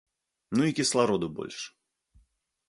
Ну 0.59 0.69
і 0.69 0.73
кіслароду 0.79 1.29
больш. 1.41 1.59